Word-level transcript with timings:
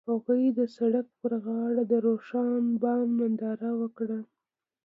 هغوی 0.09 0.43
د 0.59 0.59
سړک 0.77 1.07
پر 1.19 1.31
غاړه 1.45 1.83
د 1.91 1.93
روښانه 2.05 2.71
بام 2.81 3.07
ننداره 3.19 3.69
وکړه. 3.81 4.19